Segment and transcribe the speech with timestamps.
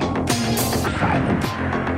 [0.00, 1.91] Silence.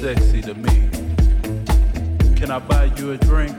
[0.00, 0.88] sexy to me.
[2.34, 3.54] Can I buy you a drink?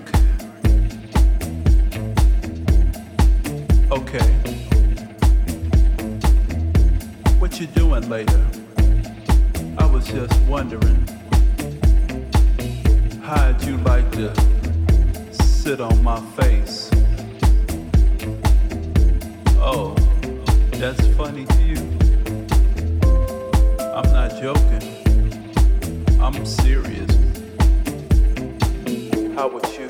[3.92, 4.28] Okay.
[7.38, 8.44] What you doing later?
[9.78, 11.08] I was just wondering.
[13.22, 14.34] How'd you like to
[15.32, 16.90] sit on my face?
[19.60, 19.94] Oh,
[20.72, 21.82] that's funny to you.
[23.94, 24.91] I'm not joking.
[26.24, 27.10] I'm serious.
[29.34, 29.88] How would you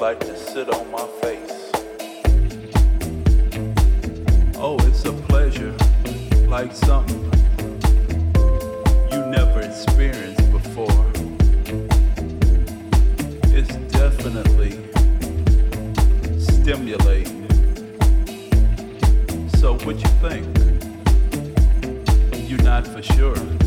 [0.00, 1.72] like to sit on my face?
[4.56, 5.74] Oh, it's a pleasure,
[6.46, 7.24] like something
[9.10, 11.10] you never experienced before.
[13.52, 14.78] It's definitely
[16.38, 17.48] stimulating.
[19.58, 20.46] So, what you think?
[22.48, 23.65] You're not for sure.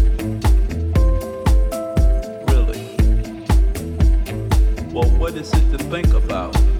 [5.30, 6.79] what is it to think about?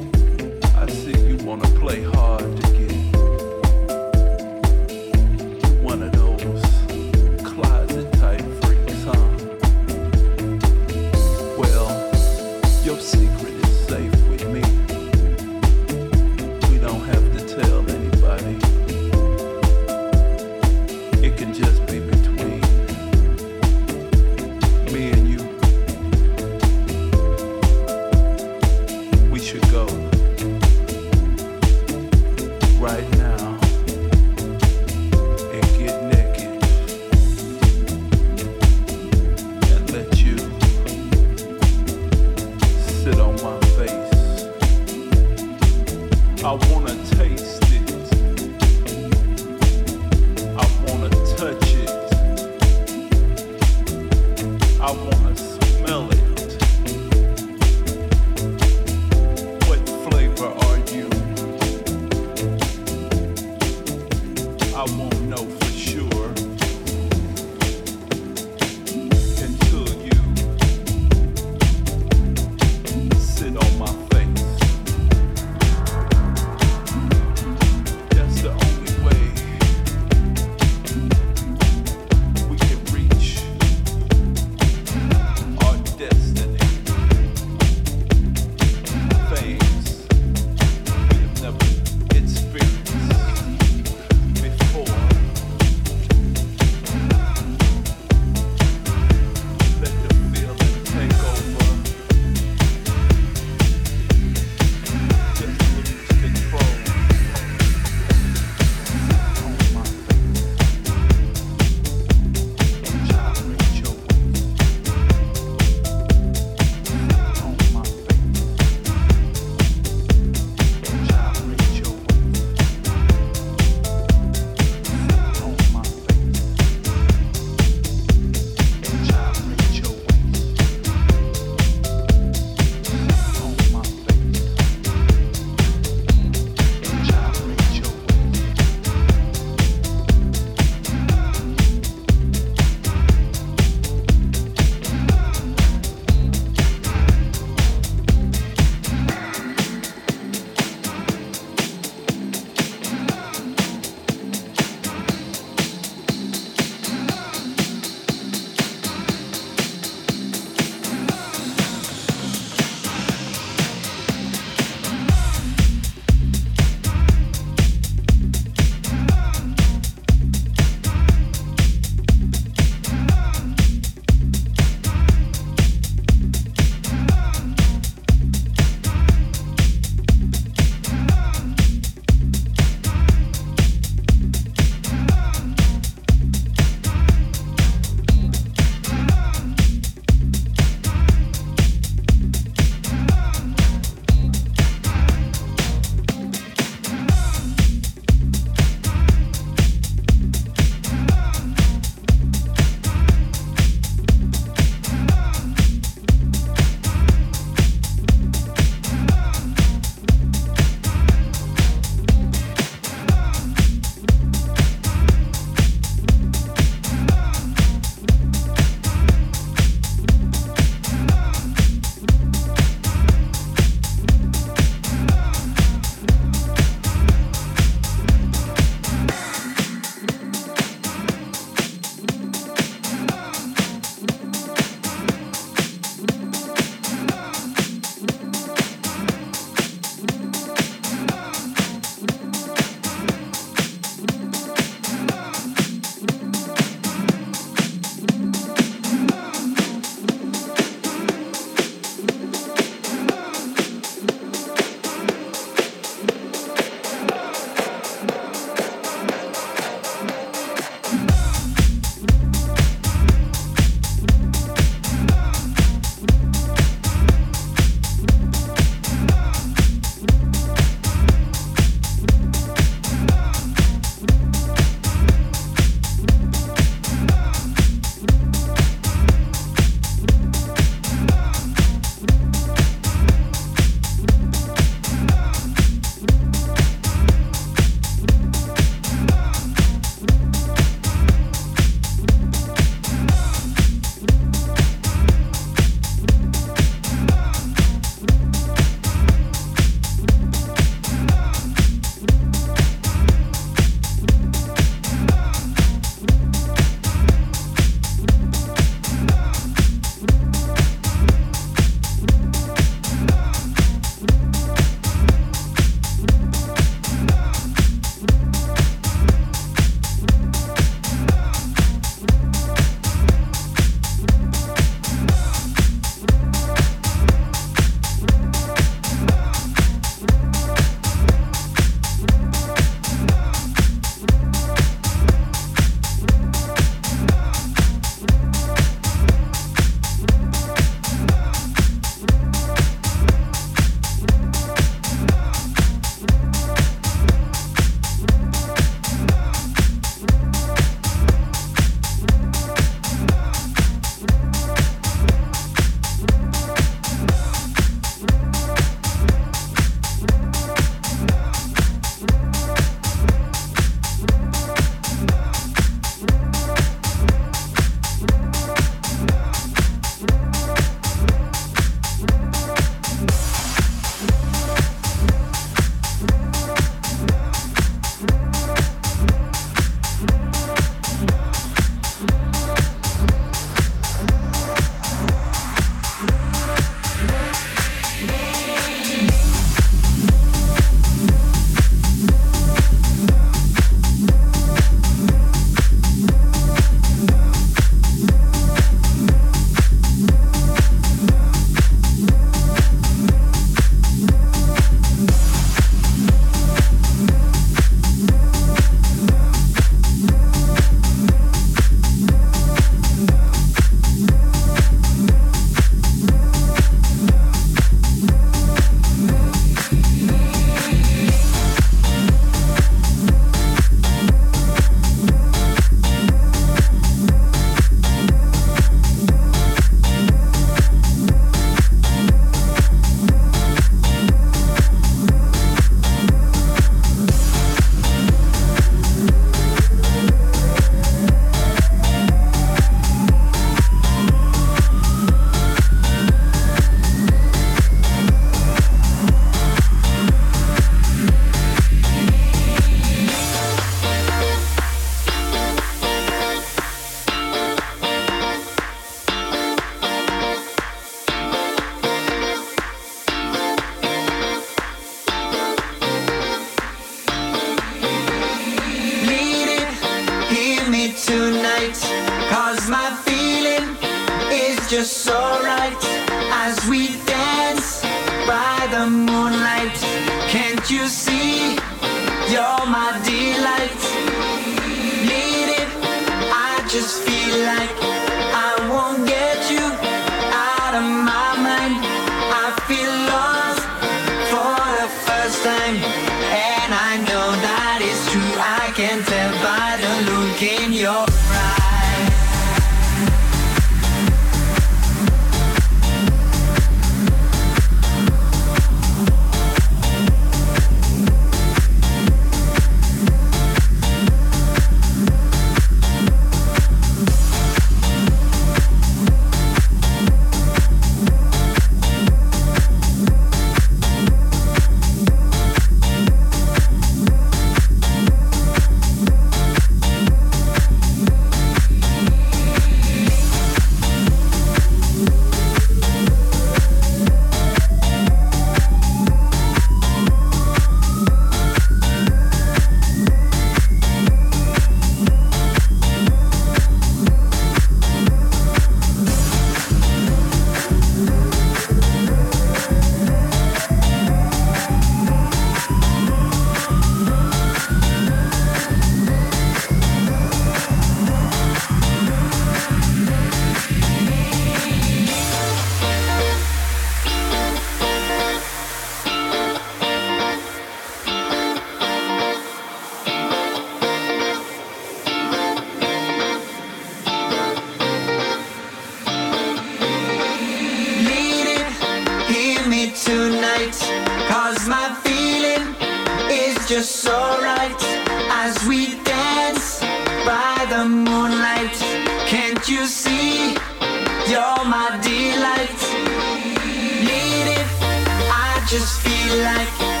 [598.71, 600.00] Just feel like